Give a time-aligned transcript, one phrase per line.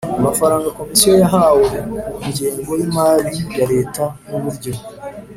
[0.19, 1.75] Amafaranga Komisiyo yahawe ku
[2.29, 4.71] ngengo y imari ya Leta n uburyo